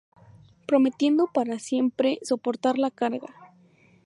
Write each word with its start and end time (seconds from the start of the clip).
Prometiendo 0.65 1.27
para 1.27 1.59
siempre 1.59 2.17
soportar 2.23 2.79
la 2.79 2.89
carga. 2.89 3.27